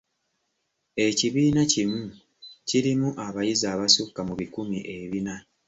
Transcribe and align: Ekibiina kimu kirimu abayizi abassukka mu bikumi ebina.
Ekibiina 1.07 1.61
kimu 1.71 2.03
kirimu 2.67 3.09
abayizi 3.25 3.65
abassukka 3.73 4.19
mu 4.27 4.33
bikumi 4.39 4.77
ebina. 4.97 5.35